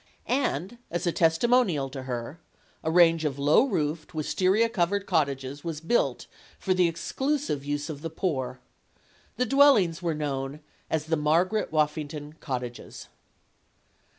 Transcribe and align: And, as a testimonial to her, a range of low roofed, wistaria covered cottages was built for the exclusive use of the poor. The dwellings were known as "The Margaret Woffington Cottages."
And, 0.25 0.79
as 0.89 1.05
a 1.05 1.11
testimonial 1.11 1.87
to 1.91 2.01
her, 2.01 2.39
a 2.83 2.89
range 2.89 3.23
of 3.23 3.37
low 3.37 3.65
roofed, 3.65 4.15
wistaria 4.15 4.67
covered 4.67 5.05
cottages 5.05 5.63
was 5.63 5.79
built 5.79 6.25
for 6.57 6.73
the 6.73 6.87
exclusive 6.87 7.63
use 7.63 7.87
of 7.87 8.01
the 8.01 8.09
poor. 8.09 8.59
The 9.37 9.45
dwellings 9.45 10.01
were 10.01 10.15
known 10.15 10.61
as 10.89 11.05
"The 11.05 11.17
Margaret 11.17 11.71
Woffington 11.71 12.33
Cottages." 12.39 13.09